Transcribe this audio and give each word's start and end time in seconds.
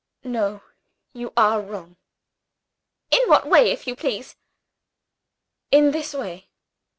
"No; 0.23 0.63
you 1.13 1.31
are 1.37 1.61
wrong." 1.61 1.95
"In 3.11 3.19
what 3.29 3.45
way, 3.47 3.69
if 3.69 3.85
you 3.85 3.95
please?" 3.95 4.35
"In 5.69 5.91
this 5.91 6.11
way. 6.15 6.49